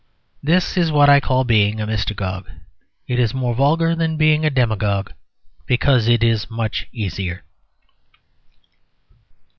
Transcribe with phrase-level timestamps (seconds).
[0.41, 2.47] This is what I call being a mystagogue.
[3.07, 5.13] It is more vulgar than being a demagogue;
[5.67, 7.43] because it is much easier.